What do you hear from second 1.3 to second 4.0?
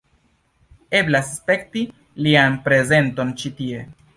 spekti lian prezenton ĉi tie.